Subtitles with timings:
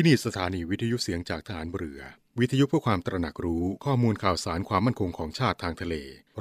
[0.00, 2.00] ที่นี่สถานีวิทยุเสียงจากฐานเรือ
[2.40, 5.94] วิทยุเพื่อความตระหนักรู้ข้อมูลข่าวสารความมั่นคงของชาติทางทะเล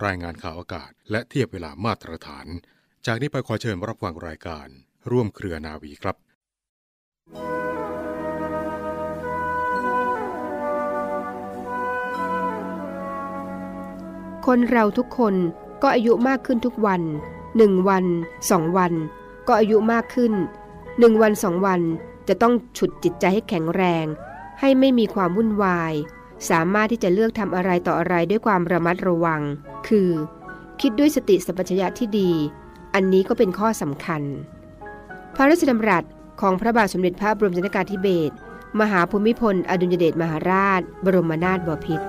[0.05, 2.47] รายงานข่าวอากาศ และเทียบเวลามาตรฐาน
[3.05, 4.67] จากนี้ไปขอเชิญรับฟังรายการ
[5.11, 6.15] ร่วมเครือนาวีครับ
[14.45, 15.35] คนเราทุกคน
[15.81, 17.01] ก็อายุมากขึ้นทุกวัน
[17.57, 18.05] หนึ่งวัน
[18.51, 18.93] สองวัน
[19.47, 20.33] ก็อายุมากขึ้น
[20.99, 21.81] หนึ่งวันสองวัน
[22.27, 24.05] จะต้องฉุดจิตใจให้แข็งแรง
[24.59, 25.93] ให้ไม่มีความวุ่นวาย
[26.49, 29.41] สามารถที่จะเลือกทำอะไรต่ออะไรด้วยความระมัดระวัง
[29.87, 30.09] คือ
[30.81, 32.31] คิดด้วยสติสัมปชัญญะที่ดี
[32.93, 34.21] อันนี้ก็เป็นข้อสำคัญ
[35.35, 36.03] พระราชดำรัส
[36.41, 38.35] ของพระบาทสมเด็จพระบรมชนกาธิเบศร
[38.79, 42.05] มหาภูมิพล อดุลยเดชมหาราช บรมนาถบพิตร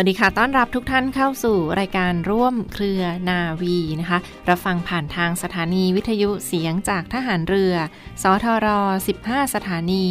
[0.00, 4.18] วัสดีค่ะ ต้อนรับทุกท่านเข้าสู่รายการร่วมเครือนาวีนะคะ
[4.48, 7.74] รับฟังผ่านทางสถานีวิทยุเสียงจากทหารเรือ
[8.22, 8.66] สทร
[9.08, 10.04] 15 สถานี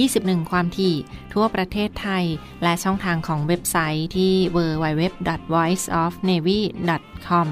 [0.00, 0.96] 21 ความถี่
[1.34, 2.24] ทั่วประเทศไทย
[2.62, 7.48] และช่องทางของเว็บไซต์ที่ www.voiceofnavy.com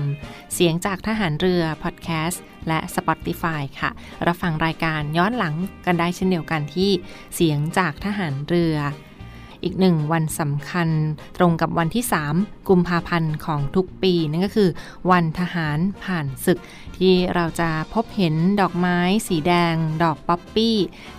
[0.54, 3.90] เสียงจากทหารเรือพอดแคสต์และ Spotify ค่ะ
[4.26, 5.54] รับฟังรายการย้อนหลัง
[5.86, 6.90] กันได้เช่นเดียวกันที่
[7.34, 8.76] เสียงจากทหารเรือ
[9.64, 10.88] อีกหนึ่งวันสำคัญ
[11.36, 12.04] ตรงกับวันที่
[12.36, 14.70] 3 กุมภาพันธ์ของทุกปี นั่นก็คือ
[15.10, 16.58] วันทหารผ่านศึก
[16.98, 20.76] ที่เราจะพบเห็นดอกไม้สีแดง ดอกป๊อปปี้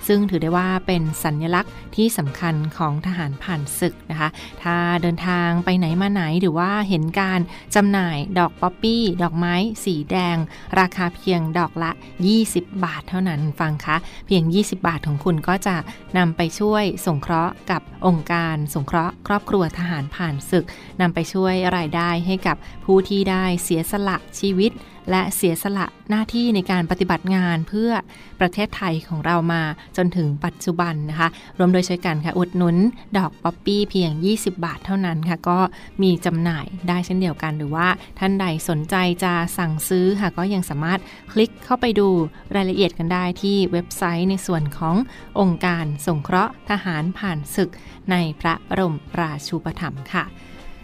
[0.08, 4.30] ซึ่งถือได้ว่าเป็นสัญลักษณ์ที่สำคัญของทหารผ่านศึกนะคะ
[4.64, 7.40] ถ้าเดินทางไปไหนมาไหนหรือว่าเห็นการ
[7.76, 9.56] จำหน่ายดอกป๊อปปี้ ดอกไม้
[9.86, 10.38] สีแดง
[10.80, 11.92] ราคาเพียงดอกละ
[12.38, 13.96] 20 บาทเท่านั้นนะคะ
[14.28, 15.76] เพียง 20 บาทของคุณก็จะ
[16.18, 18.33] นำไปช่วยสงเคราะห์กับองค์การ
[18.74, 20.66] สงเคราะห์ครอบครัวทหารผ่านศึก
[21.02, 24.72] นำไปช่วยรายได้ให้กับผู้ที่ได้เสียสละชีวิต
[25.12, 27.92] และเสียสละหน้าที่ในการปฏิบัติงานเพื่อ
[28.40, 29.62] ประเทศไทยของเรามา
[29.98, 32.78] จนถึงปัจจุบันนะคะ ร่วมด้วยช่วยกันค่ะ อุดหนุน
[33.18, 35.60] ดอกป๊อปปี้เพียง 20 บาทเท่านั้นค่ะ ก็
[36.04, 37.88] มีจำหน่ายได้เช่นเดียวกัน หรือว่า
[38.20, 41.00] ท่านใดสนใจจะสั่งซื้อค่ะ ก็ยังสามารถ
[41.32, 42.08] คลิกเข้าไปดู
[42.56, 44.96] รายละเอียดกันได้ที่เว็บไซต์ในส่วนของ
[45.40, 47.70] องค์การสงเคราะห์ทหารผ่านศึก
[48.12, 50.26] ในพระบรมราชูปถัมภ์ค่ะ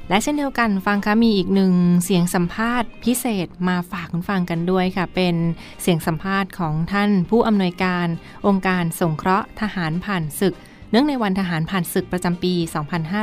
[0.09, 5.35] และเช่นเดียวกันฟังคะมีอีกหนึ่งเสียงสัมภาษณ์พิเศษมาฝากคุณฟังกันด้วยค่ะ เป็น
[5.81, 8.07] เสียงสัมภาษณ์ของท่านผู้อำนวยการ
[8.47, 10.55] องค์การสงเคราะห์ทหารผ่านศึก
[10.91, 12.53] เนื่องในวันทหารผ่านศึกประจำปี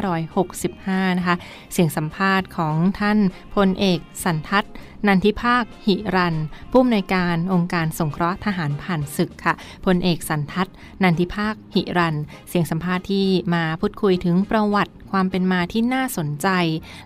[0.05, 1.37] 2565 นะคะ
[1.73, 3.19] เสียงสัมภาษณ์ของท่าน
[3.55, 4.73] พลเอกสันทัศน์
[5.17, 6.37] นทิภาค หิรัน
[6.71, 9.55] ผู้อำนวยการองค์การสงเคราะห์ทหารผ่านศึกค่ะ
[9.87, 10.67] พลเอกสันทัศ
[11.03, 12.17] นันทิภาค หิรัน
[12.49, 16.49] เสียงสัมภาษณ์ที่มาพูดคุยถึงประวัติความเป็นมาที่น่าสนใจ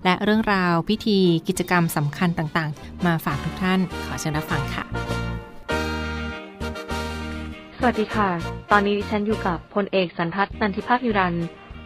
[0.04, 1.18] และเรื่องราวพิธี
[1.48, 4.84] กิจกรรมสำคัญต่างๆ มาฝากทุกท่านขอเชิญรับฟังค่ะ
[7.78, 8.28] สวัสดีค่ะ
[8.70, 11.34] ตอนนี้ดิฉันอยู่กับพลเอกสันทัศนันทิภาคหิรัน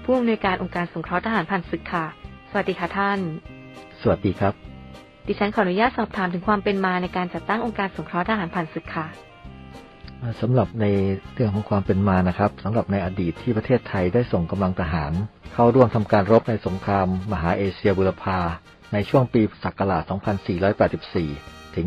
[0.05, 2.05] ผู้อำนวยการองค์การสงเคราะห์ทหารผ่านศึกค่ะ
[2.51, 3.19] สวัสดีค่ะท่าน
[4.01, 4.74] สวัสดีครับ
[5.27, 9.07] ดิฉันขออนุญาตสอบถามถึงความเป็นมาในการจัดตั้งองค์การสงเคราะห์ทหารผ่านศึกค่ะ
[10.41, 10.87] สำหรับใน
[11.35, 15.13] เรื่องของความเป็นมานะครับสำหรับในอดีตที่ประเทศไทยได้ส่งกำลังทหาร
[15.55, 18.39] เข้าร่วมทำการรบในสงคราม มหาเอเชียบุรพา
[18.93, 20.03] ในช่วงปีศักราช
[21.09, 21.87] 2484 ถึง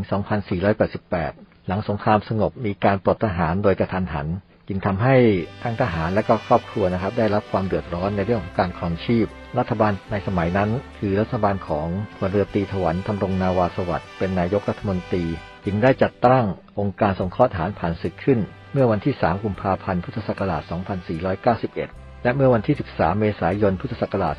[0.84, 4.28] 2488 หลังสงครามสงบมีการปลดทหารโดยกระทันหัน
[4.68, 5.16] จึงทำให้
[5.64, 9.26] ทั้งทหารและก็ครอบครัวนะครับ ได้รับความเดือดร้อนในเรื่องของการครองชีพ
[9.58, 10.70] รัฐบาลในสมัยนั้น
[11.00, 11.88] คือรัฐบาลของ
[12.18, 15.26] พลเรือตีถวันทำรงนาวาสวัสดิ์เป็นนายกรัฐมนตรี
[15.66, 16.46] จึงได้จัดตั้ง
[16.80, 18.40] องค์การสงเคราะห์ทหารผ่านศึกขึ้น
[18.74, 20.64] เมื่อวันที่ 3 กุมภาพันธ์ พุทธศักราช
[21.44, 24.36] 2491 และเมื่อวันที่ 13 เมษายน พุทธศักราช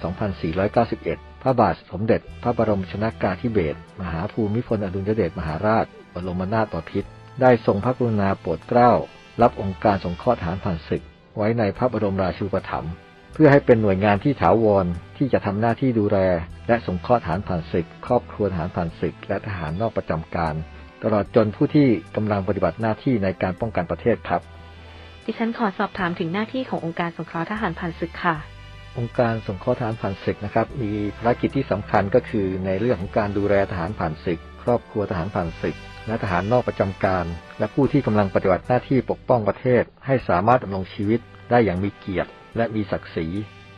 [0.69, 7.09] 2491 พระบาทสมเด็จ พระบรมชนากาธิเบศรมหาภูมิพลอดุลยเดชมหาราช บรมนาถบพิตร
[7.41, 8.93] ได้ทรงพระกรุณาโปรดเกล้า
[9.43, 11.03] รับองค์การสงเคราะห์ทหารผ่านศึก
[11.37, 12.93] ไว้ในพระบรมราชูปถัมภ์
[13.41, 14.87] พื่อให้เป็นหน่วยงานที่ถาวร
[15.19, 16.19] ที่จะทำหน้าที่ดูแล
[16.69, 20.55] และสงเคราะห์ทหารผ่านศึก ครอบครัวทหารผ่านศึก และทหารนอกประจำการ
[21.03, 24.41] ตลอดจนผู้ที่กำลังปฏิบัติหน้าที่ในการป้องกันประเทศครับ
[25.25, 28.37] ดิฉันขอสอบถามถึงหน้าที่ขององค์การสงเคราะห์ทหารผ่านศึกค่ะ
[28.99, 35.77] องค์การสงเคราะห์ทหารผ่านศึกนะครับ มีภารกิจที่สำคัญก็คือในเรื่องของการดูแลทหารผ่านศึก ครอบครัวทหารผ่านศึก
[36.07, 37.25] และทหารนอกประจำการ
[37.59, 41.21] และผู้ที่กำลังปฏิบัติหน้าที่ปกป้องประเทศ ให้สามารถดำรงชีวิต
[41.51, 43.27] ได้อย่างมีเกียรติ และมีศักดิ์ศรี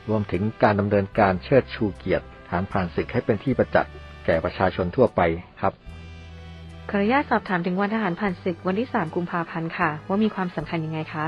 [0.09, 3.93] รวมถึงการดำเนินการเชิดชูเกียรติฐานผ่านศึกให้เป็นที่ประจักษ์
[4.27, 5.21] แก่ประชาชนทั่วไป
[5.61, 5.73] ครับ
[6.91, 11.27] ขออนุญาตสอบถามถึงวันทหารผ่านศึกวันที่ 3 กุมภาพันธ์ค่ะ ว่ามีความสำคัญยังไงคะ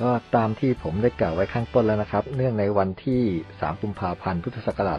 [0.00, 3.22] ก็ตามที่ผมได้กล่าวไว้ข้างต้นแล้วนะครับ เนื่องในวันที่
[3.52, 4.98] 3 กุมภาพันธ์ พุทธศักราช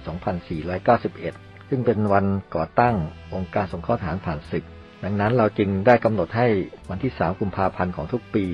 [0.86, 2.96] 2491 ซึ่งเป็นวันก่อตั้ง
[3.36, 4.66] องค์การสงเคราะห์ทหารผ่านศึก
[5.04, 6.48] ดังนั้นเราจึงได้กำหนดให้
[6.90, 8.46] วันที่ 3 กุมภาพันธ์ของทุกปี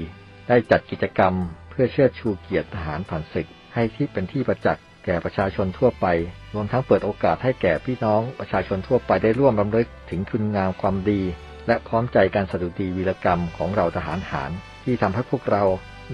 [0.50, 1.34] ได้จัดกิจกรรม
[1.64, 6.06] เพื่อเชิดชูเกียรติทหารผ่านศึก ให้ที่เป็นที่ประจักษ์แก่ประชาชนทั่วไป
[6.54, 11.22] รวมทั้งเปิดโอกาสให้แก่พี่น้องประชาชนทั่วไปได้ร่วมรำลึกถึงคุณงามความดี
[11.68, 14.51] และพร้อมใจการสดุดีวีรกรรมของเราทหารหาร
[14.83, 15.63] ที่ทำให้พวกเรา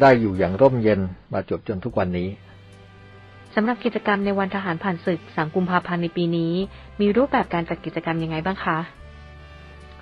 [0.02, 1.00] ได้อยู่อย่างร่มเย็น
[1.34, 2.30] มาจบจนทุกวันนี้
[3.56, 6.54] สำหรับกิจกรรมในวันทหารผ่านศึก 3 กุมภาพันธ์ในปีนี้
[7.02, 8.78] มีรูปแบบการจัดกิจกรรมยังไงบ้างคะ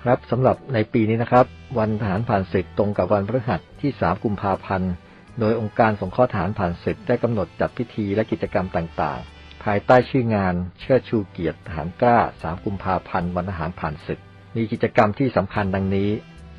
[0.02, 1.46] ครับสำหรับในปีนี้นะครับ
[1.78, 4.92] วันทหารผ่านศึกตรงกับวันพฤหัสที่ 3 กุมภาพันธ์
[5.40, 14.20] โดยองค์การสงเคราะห์ทหารผ่านศึกได้กำหนดจัดพิธีและกิจกรรมต่างๆ ภายใต้ชื่องานเชิดชูเกียรติทหารกล้า 3 กุมภาพันธ์วันทหารผ่านศึก
[14.56, 16.10] มีกิจกรรมที่สำคัญดังนี้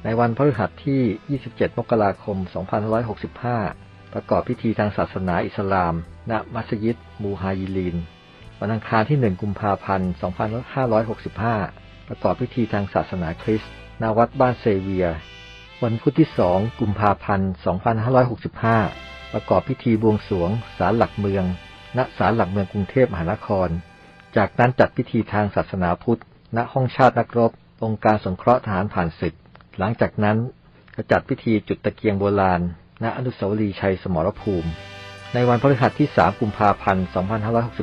[0.06, 2.38] ในวันพฤหัสที่ 27 มกราคม
[3.06, 5.94] 2565 ประกอบพิธีทางศาสนาอิสลาม
[6.31, 7.98] ณ มัสยิด มูฮายิลีน
[8.60, 10.12] วันอังคารที่ 1 กุมภาพันธ์
[11.30, 15.07] 2565 ประกอบพิธีทางศาสนาคริสต์ ณ วัดบ้านเซเวีย
[15.86, 17.51] วันพุธที่ 2 กุมภาพันธ์
[18.81, 21.45] 2565 ประกอบพิธีบวงสรวงศาลหลักเมือง
[21.98, 23.69] ณ ศาลหลักเมืองกรุงเทพมหานคร
[24.38, 26.22] จากนั้นจัดพิธีทางศาสนาพุทธ
[26.56, 27.51] ณ ห้องชาตินักรบ
[27.83, 29.36] องค์การสงเคราะห์ทหารผ่านศึก
[29.80, 30.38] หลังจากนั้น
[30.95, 32.62] ก็จัดพิธีจุดตะเกียงโบราณ
[33.04, 34.69] ณ อนุสาวรีย์ชัยสมรภูมิ
[35.34, 37.06] ในวันพฤหัสที่ 3 กุมภาพันธ์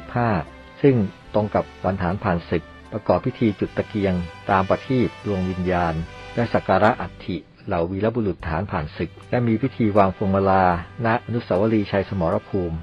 [0.02, 0.96] 2565 ซึ่ง
[1.34, 4.14] ตรงกับวันฐานผ่านศึก ประกอบพิธีจุดตะเกียง
[4.50, 5.94] ตามประทีปดวงวิญญาณ
[6.34, 10.64] และสักการะอัฐิ เหล่าวีรบุรุษฐานผ่านศึก และมีพิธีวางพวงมาลา
[11.06, 12.76] ณ อนุสาวรีย์ชัยสมรภูมิ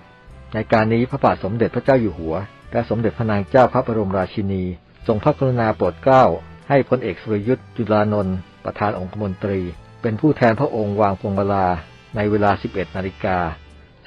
[0.54, 2.36] ในการนี้พระบาทสมเด็จพระเจ้าอยู่หัว
[2.72, 4.64] และสมเด็จพระนางเจ้าพระบรมราชินี
[5.08, 6.26] ทรงพระกรุณาโปรดเกล้า
[6.70, 8.36] ให้พลเอกสุรยุทธ์จุลานนท์
[8.66, 9.60] ประธานองคมนตรี
[10.02, 11.68] เป็นผู้แทนพระองค์วางพวงมาลา
[12.16, 13.38] ในเวลา 11 นาฬิกา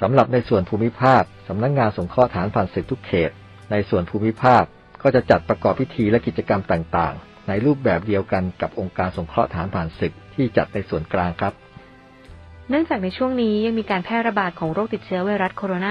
[0.01, 3.31] สำหรับในส่วนภูมิภาคสำนักงงานสงเคราะห์ฐานผ่านศึกทุกเขต
[3.71, 4.63] ในส่วนภูมิภาค
[5.01, 11.53] ก็จะจัดประกอบพิธีและกิจกรรมต่างๆ ในรูปแบบเดียวกันกับองค์การสงเคราะห์ฐานผ่านศึกที่จัดในส่วนกลางครับ
[12.69, 15.85] เนื่องจากในช่วงนี้ยังมีการแพร่ระบาดของโรคติดเชื้อไวรัสโคโรน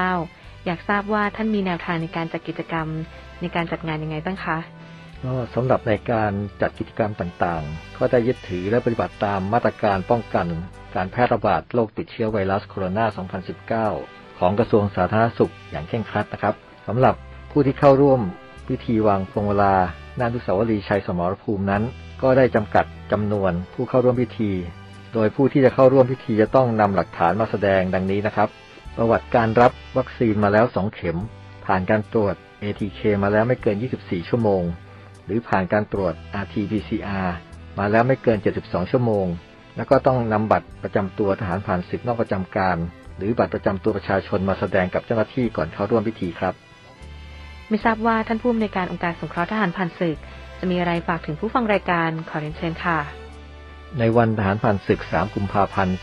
[0.00, 2.86] า 2019 อยากทราบว่าท่านมีแนวทางในการจัดกิจกรรม
[3.40, 4.58] ในการจัดงานยังไงบ้างคะ
[5.24, 10.46] ก็สำหรับในการจัดกิจกรรมต่างๆ ก็ได้ยึดถือและปฏิบัติตามมาตรการป้องกัน
[10.94, 16.54] การแพร่ระบาดโรคติดเชื้อไวรัสโคโรนา 2019 ของกระทรวงสาธารณสุขอย่างเคร่งครัดนะครับ
[16.86, 17.14] สำหรับ
[17.50, 18.20] ผู้ที่เข้าร่วม
[18.68, 19.74] พิธีวางพวงมาลา
[20.20, 21.82] ณอนุสาวรีย์ชัยสมรภูมินั้น
[22.22, 24.52] ก็ได้จำกัดจำนวนผู้เข้าร่วมพิธี
[25.14, 28.48] โดยผู้ที่จะเข้าร่วมพิธีจะต้องนำหลักฐานมาแสดงดังนี้นะครับ
[28.96, 31.18] ประวัติการรับวัคซีนมาแล้ว 2 เข็ม
[31.66, 34.62] ผ่านการตรวจ ATK มาแล้วไม่เกิน 24 ชั่วโมง
[35.24, 37.30] หรือผ่านการตรวจ RT-PCR
[37.78, 39.26] มาแล้วไม่เกิน 72 ชั่วโมง
[39.76, 42.76] แล้วก็ต้องนำบัตรประจำตัวทหารผ่านศึกนอกประจำการ
[43.16, 46.54] หรือบัตรประจำตัวประชาชนมาแสดงกับเจ้าหน้าที่ก่อนเข้าร่วมพิธีครับ
[47.70, 50.18] ไม่ทราบว่าท่านผู้อำนวยการองค์การสงเคราะห์ทหารผ่านศึก
[50.58, 52.98] จะมีอะไรฝากถึงผู้ฟังรายการขอเรียนเชิญค่ะ
[53.98, 55.96] ในวันทหารผ่านศึก 3 กุมภาพันธ์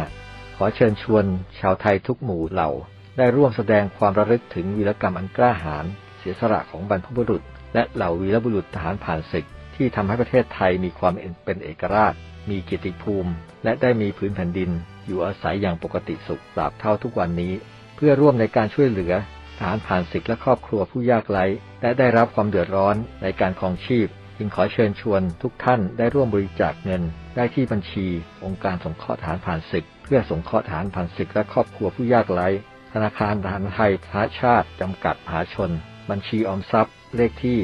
[0.00, 1.24] 2565 ขอเชิญชวน
[1.60, 2.70] ชาวไทยทุกหมู่เหล่า
[3.16, 5.84] ได้ร่วมแสดงความระลึกถึงวีรกรรมอันกล้าหาญ
[6.18, 7.42] เสียสละของบรรพบุรุษ
[7.74, 11.12] และเหล่าวีรบุรุษทหารผ่านศึก ที่ทำให้ประเทศไทยมีความ
[11.44, 12.14] เป็นเอกราช
[12.50, 13.32] มีเกียรติภูมิ
[13.64, 14.70] และได้มีพื้นแผ่นดิน
[15.06, 17.52] อยู่อาศัยอย่างปกติสุขตราบเท่าทุกวันนี้
[17.96, 19.12] เพื่อร่วมในการช่วยเหลือ
[19.58, 21.44] ทหารผ่านศึกและครอบครัวผู้ยากไร้
[21.82, 27.02] และได้รับความเดือดร้อนในการครองชีพ จึงขอเชิญชวนทุกท่านได้ร่วมบริจาคเงิน
[27.36, 28.06] ได้ที่บัญชี
[28.44, 32.48] องค์การสงเคราะห์ฐานผ่านศึก เพื่อสงเคราะห์ฐานผ่านศึกและครอบครัวผู้ยากไร้
[32.92, 35.70] ธนาคารทหารไทยทหชาติ จำกัดมหาชน
[36.10, 37.60] บัญชีออมทรัพย์ เลขที่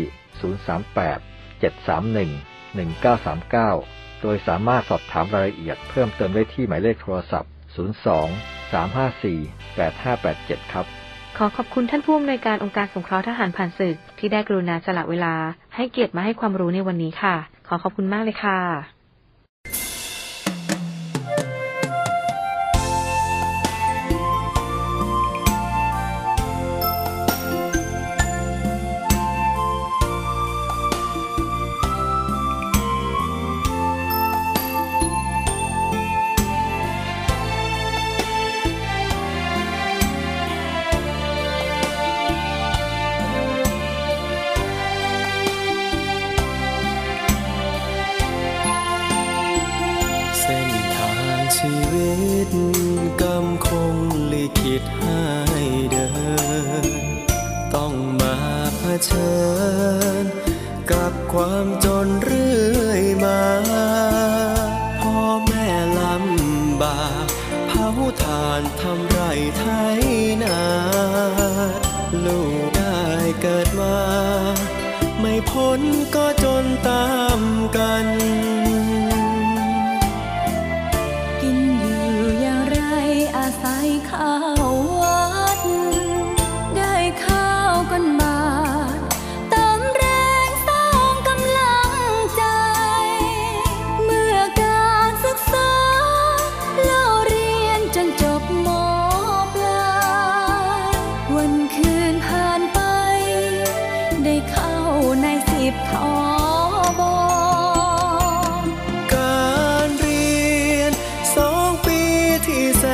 [0.83, 1.19] 038
[1.63, 2.85] 731
[3.55, 10.87] 1939 โดยสามารถสอบถามรายละเอียดเพิ่มเติมได้ที่หมายเลขโทรศัพท์ 02 354 8587 ครับ
[11.39, 15.35] ขอขอบคุณท่านผู้อำนวยการองค์การสงเคราะห์ทหารผ่านศึก ที่ได้กรุณาสละเวลา
[15.75, 17.37] ให้เกียรติมาให้ความรู้ในวันนี้ค่ะ
[17.69, 18.94] ขอขอบคุณมากเลยค่ะ
[53.23, 53.97] กรรมคง
[54.33, 55.23] ลิขิตให้
[55.91, 56.09] เดิ
[56.83, 56.85] น
[57.75, 58.37] ต้องมา
[58.79, 59.35] เผชิ
[60.23, 60.25] ญ
[60.91, 62.44] กับความจนเรื่อ
[112.79, 112.85] แส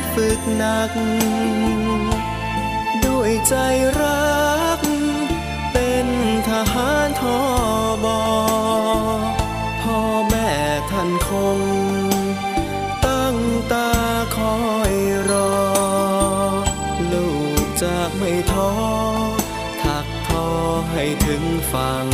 [0.00, 0.90] นฝึกหนัก
[3.04, 3.54] ด้วยใจ
[4.00, 4.38] รั
[4.78, 4.80] ก
[5.72, 6.06] เป็น
[6.48, 7.40] ทหารทอ
[8.04, 8.22] บอ
[9.82, 9.98] พ่อ
[10.28, 10.50] แม่
[10.90, 11.60] ท่านคง
[13.06, 13.36] ตั้ง
[13.72, 13.90] ตา
[14.36, 14.56] คอ
[14.92, 14.94] ย
[15.30, 15.52] รอ
[17.12, 17.28] ลู
[17.62, 18.72] กจะไม่ท้อ
[19.82, 20.46] ถักทอ
[20.92, 22.06] ให้ถึงฝั่ง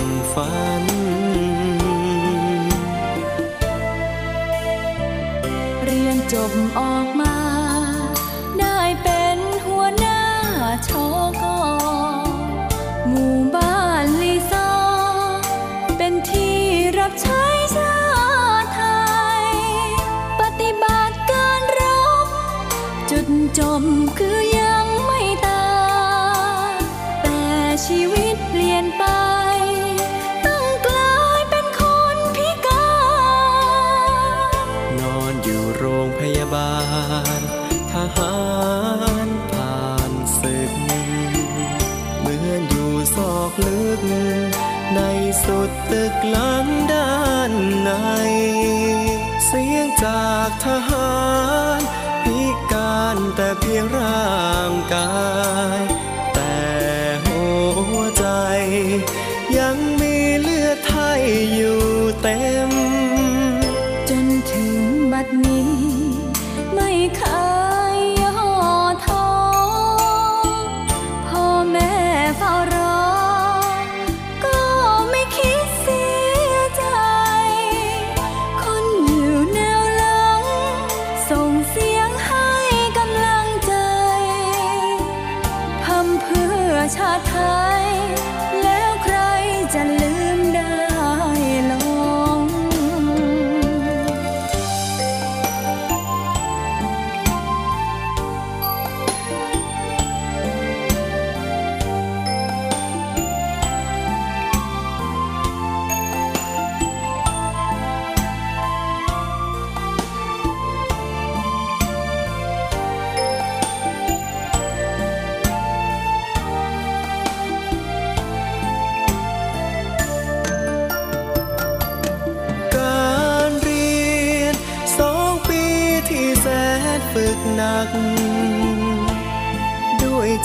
[6.34, 7.36] จบออกมา
[8.60, 10.22] ได้เป็นหัวหน้า
[10.88, 10.90] ช
[11.40, 11.58] กอ
[13.08, 14.70] หมู่บ้านลีซอ
[15.96, 16.58] เป็นที่
[16.98, 17.44] รับใช้
[17.76, 17.96] ชา
[18.62, 18.82] ติไท
[19.42, 19.44] ย
[20.40, 21.82] ปฏิบัติการร
[22.26, 22.28] บ
[23.10, 23.26] จุด
[23.58, 23.82] จบ
[24.18, 25.68] คือยังไม่ตา
[26.70, 26.72] ย
[27.22, 27.40] แต่
[27.86, 29.04] ชีวิตเปลี่ยนไป
[43.96, 43.98] ก
[44.94, 45.00] ใน
[45.44, 47.14] สุดตึกหลังด้า
[47.50, 47.52] น
[47.84, 47.90] ใน
[49.46, 51.14] เสียงจากทหา
[51.78, 51.80] ร
[52.22, 52.40] พิ
[52.72, 55.14] การแต่เพียงร่างกา
[55.78, 55.80] ย
[56.34, 56.56] แต่
[57.26, 57.44] หั
[57.94, 58.26] วใจ
[59.58, 61.22] ยังมีเลือดไทย
[61.54, 61.82] อยู่
[62.22, 62.70] เต็ม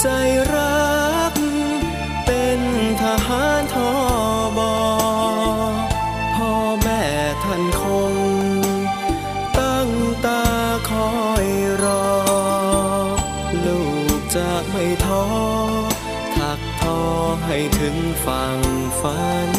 [0.01, 0.09] ใจ
[0.55, 1.33] รัก
[2.25, 2.61] เป็น
[3.03, 3.91] ทหารทอ
[4.57, 4.75] บอ
[6.35, 6.51] พ่อ
[6.81, 7.03] แม่
[7.43, 8.13] ท่านคง
[9.59, 9.89] ตั้ง
[10.25, 10.43] ตา
[10.89, 11.11] คอ
[11.45, 11.47] ย
[11.83, 12.07] รอ
[13.65, 13.81] ลู
[14.17, 15.25] กจะไม่ท้อ
[16.37, 16.99] ถักทอ
[17.45, 18.59] ให้ถึงฝั่ง
[19.01, 19.51] ฝัน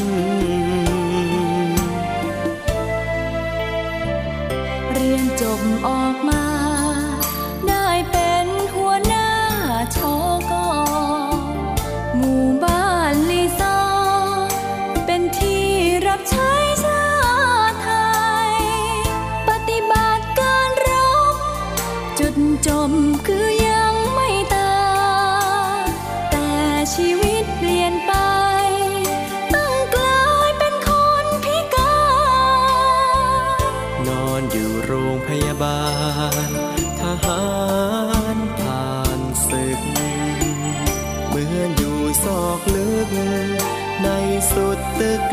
[4.93, 6.50] เรียนจบออกมา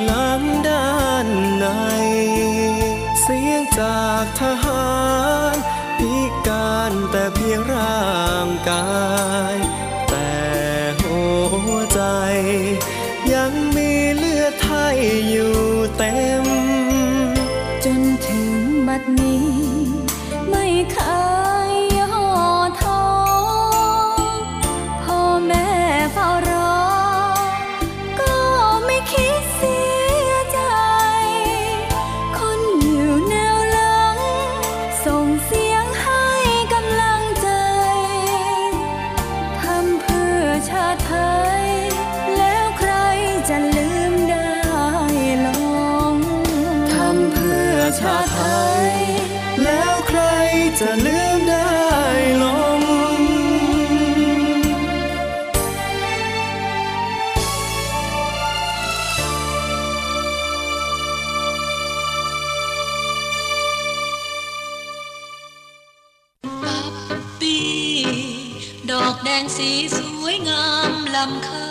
[0.10, 1.28] ลังด้าน
[1.60, 1.68] ใน
[3.22, 4.92] เสียงจากทหา
[5.54, 5.56] ร
[5.98, 6.14] พิ
[6.48, 8.08] การแต่เพียงร่า
[8.46, 8.90] งกา
[9.54, 9.56] ย
[10.10, 10.32] แต่
[11.02, 11.20] หั
[11.70, 12.02] วใจ
[13.34, 14.98] ยังมีเลือดไทย
[15.30, 15.58] อยู่
[15.98, 16.46] เต็ม
[17.84, 18.52] จนถึง
[18.88, 19.48] บัดนี้
[20.50, 21.17] ไม่เคย
[69.18, 71.66] ดอกแดงสีสวยงามล้ำค่า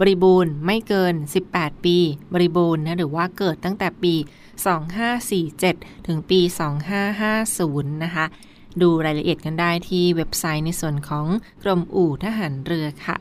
[0.00, 1.14] บริบูรณ์ไม่เกิน
[1.48, 1.96] 18 ปี
[2.32, 4.14] บริบูรณ์นะหรือว่าเกิดตั้งแต่ปี
[5.10, 6.40] 2547 ถึงปี
[7.22, 8.26] 2550 นะคะ
[8.82, 11.26] ดูรายละเอียดกันได้ที่เว็บไซต์ในส่วนของ
[11.62, 13.16] กรมอู่ทหารเรือค่ะ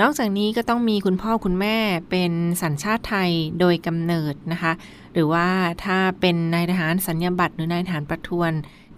[0.00, 1.76] นอกจากนี้ก็ต้องมีคุณพ่อคุณแม่
[2.10, 4.72] เป็นสัญชาติไทยโดยกำเนิดนะคะ
[5.12, 5.48] หรือว่า
[5.84, 8.52] ถ้าเป็นนายทหารสัญญาบัตรหรือนายทหารประทวน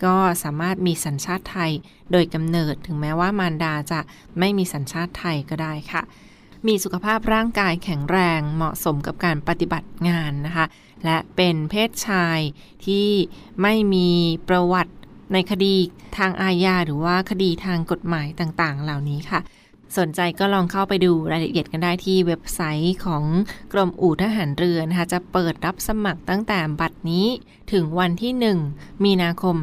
[0.05, 1.73] ก็สามารถมีสัญชาติไทย
[2.13, 4.01] โดยกำเนิดถึงแม้ว่ามารดาจะ
[4.39, 6.03] ไม่มีสัญชาติไทยก็ได้ค่ะ
[6.67, 10.67] มีสุขภาพร่างกายแข็งแรงเหมาะสมกับการปฏิบัติงานนะคะ
[11.05, 12.39] และเป็นเพศชาย
[12.87, 13.09] ที่
[13.63, 14.11] ไม่มี
[14.49, 14.95] ประวัติ
[15.33, 15.75] ในคดี
[16.19, 19.41] ทางอาญาหรือว่าคดีทางกฎหมายต่างๆ เหล่านี้ค่ะ
[19.99, 23.25] สนใจก็ลองเข้าไปดูรายละเอียดกันได้ที่เว็บไซต์ของ
[23.73, 27.27] กรมอู่ทหารเรือนะคะ จะเปิดรับสมัครตั้งแต่บัดนี้
[27.73, 28.33] ถึงวันที่
[28.69, 29.57] 1 มีนาคม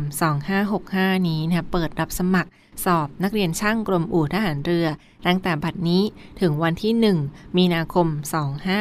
[0.61, 2.49] 2565 นี้นะคะเปิดรับสมัคร
[2.85, 4.87] สอบนักเรียนช่างกรมอู่ทหารเรือ
[5.25, 6.03] ตั้งแต่บัดนี้
[6.41, 6.93] ถึงวันที่
[7.25, 8.07] 1 มีนาคม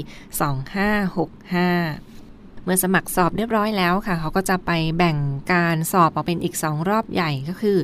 [1.29, 5.17] 2565เมื่อสมัครสอบเรียบร้อยแล้วค่ะ เขาก็จะไปแบ่ง
[5.53, 7.77] การสอบออกเป็นอีก 2 รอบใหญ่ก็คือ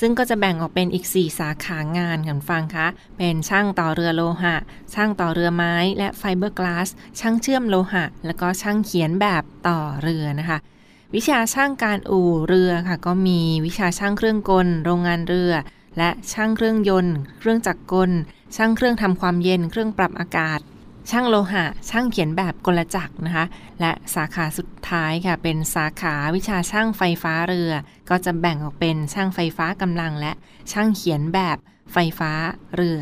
[0.00, 2.86] ซึ่งก็จะแบ่งออกเป็นอีก 4 สาขางานกันฟังคะ
[3.18, 4.56] เป็นช่างต่อเรือโลหะ
[4.94, 6.88] ช่างต่อเรือไม้และไฟเบอร์กลาส
[7.20, 10.58] ช่างเชื่อมโลหะ แล้วก็ช่างเขียนแบบต่อเรือนะคะ
[11.14, 15.52] วิชาช่างการอู่เรือค่ะ ก็มีวิชาช่างเครื่องกล โรงงานเรือ
[15.98, 18.10] และช่างเครื่องยนต์ เครื่องจักรกล
[18.56, 20.60] ช่างเครื่องทำความเย็น เครื่องปรับอากาศ
[21.10, 23.46] ช่างโลหะ ช่างเขียนแบบกลจักรนะคะ
[23.80, 27.72] และสาขาสุดท้ายค่ะ เป็นสาขาวิชาช่างไฟฟ้าเรือ
[28.10, 30.32] ก็จะแบ่งออกเป็นช่างไฟฟ้ากำลัง และ
[30.72, 31.56] ช่างเขียนแบบ
[31.92, 32.32] ไฟฟ้า
[32.74, 32.98] เรือ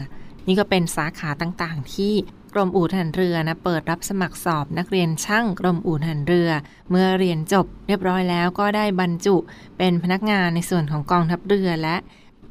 [0.47, 2.15] นี่ก็เป็นสาขาต่างๆ ที่
[2.55, 6.51] กรมอู่ทหารเรือนะเปิดรับสมัครสอบนักเรียนช่างกรมอู่ทหารเรือ
[6.91, 9.37] เมื่อเรียนจบเรียบร้อยแล้วก็ได้บรรจุ
[9.79, 11.97] เป็นพนักงานในส่วนของกองทัพเรือและ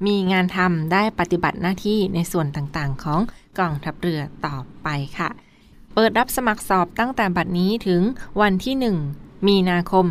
[0.06, 3.20] มีงานทำได้ปฏิบัติหน้าที่ในส่วนต่างๆ ของ
[3.60, 4.88] กองทัพเรือต่อไป
[5.18, 5.30] ค่ะ
[5.96, 8.02] เปิดรับสมัครสอบตั้งแต่บัดนี้ถึง
[8.42, 10.06] วันที่ 1 มีนาคม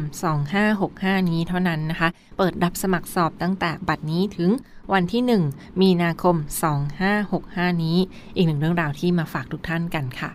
[0.62, 4.50] 2565 นี้เท่านั้นนะคะ เปิดรับสมัครสอบตั้งแต่บัดนี้ถึง
[4.92, 6.36] วันที่ 1 มีนาคม
[7.10, 7.96] 2565 นี้
[8.36, 10.30] อีกหนึ่งเรื่องราวที่มาฝากทุกท่านกันค่ะ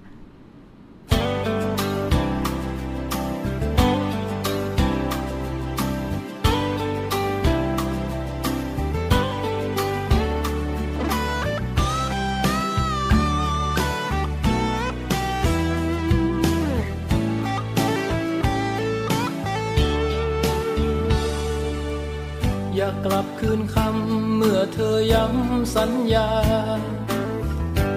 [25.76, 26.30] สัญญา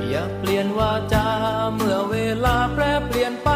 [0.09, 1.27] อย่าเปลี่ยนวาจา
[1.75, 3.51] เมื่อเวลาแปรเปลี่ยนไป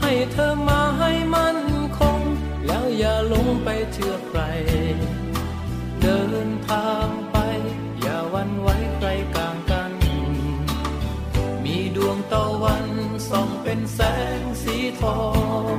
[0.00, 1.56] ให้เธอมาให้มัน
[1.98, 2.20] คง
[2.66, 4.40] แล้วอย่าลงไปเชื่อใคร
[6.00, 7.36] เดินทางไป
[8.00, 9.92] อย่าวันไว้ใครกลางกัน
[11.64, 12.86] มีดวงตะวัน
[13.28, 14.00] ส่องเป็นแส
[14.38, 15.20] งสีทอ
[15.72, 15.76] ง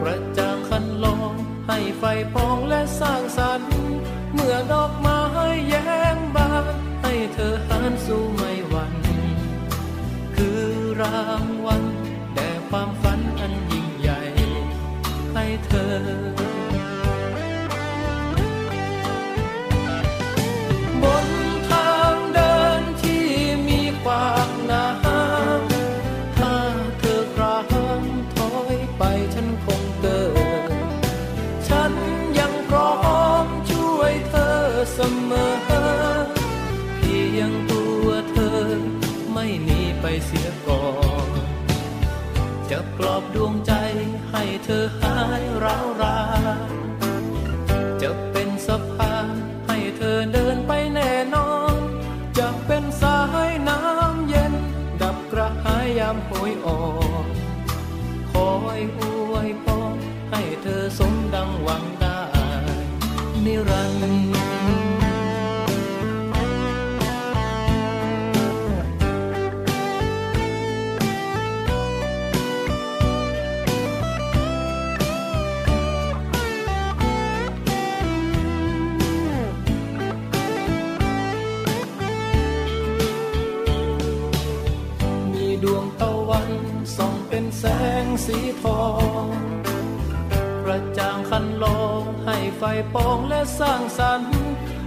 [0.00, 1.32] ประจางคันลอง
[1.68, 3.72] ให้ไฟพองและสร้างสรรค์
[4.32, 5.07] เมื่อดอกไม้
[8.06, 8.94] สู่ไม่หวัน
[10.36, 10.62] คือ
[11.00, 11.87] รางวัล
[40.32, 94.32] นีไให้ไฟปองและสร้างสรรค์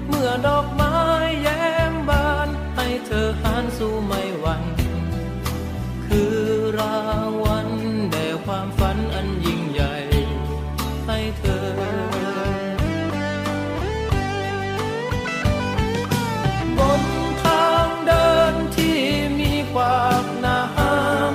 [0.08, 0.96] เมื่อดอกไม้
[1.42, 4.64] แย้มบาน ให้เธอหันสู่ไม่หวัน
[6.06, 6.38] คือ
[6.80, 7.70] รางวัล
[8.12, 9.96] แด่ความฝันอันยิ่งใหญ่
[11.08, 11.68] ให้เธอ
[16.78, 17.04] บน
[17.44, 19.00] ทางเดินที่
[19.40, 20.60] มีขวากน้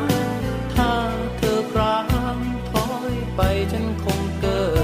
[0.01, 0.93] ำถ้า
[1.39, 1.99] เธอครา
[2.37, 2.39] ง
[2.71, 3.41] ถอยไป
[3.73, 4.76] ฉันคงเกิด